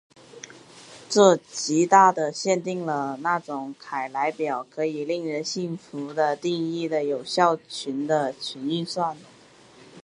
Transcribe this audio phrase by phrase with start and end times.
[1.11, 7.55] 这极大的限定了那种凯莱表可以令人信服的定义有效
[8.07, 9.15] 的群运算。